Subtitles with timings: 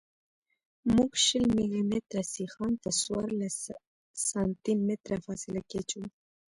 [0.95, 3.57] موږ شل ملي متره سیخان په څوارلس
[4.29, 6.07] سانتي متره فاصله کې اچوو